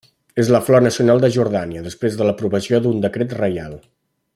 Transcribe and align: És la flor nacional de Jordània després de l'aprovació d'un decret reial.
És 0.43 0.47
la 0.53 0.61
flor 0.69 0.83
nacional 0.85 1.21
de 1.25 1.29
Jordània 1.37 1.85
després 1.89 2.19
de 2.21 2.29
l'aprovació 2.29 2.83
d'un 2.87 3.05
decret 3.05 3.41
reial. 3.45 3.81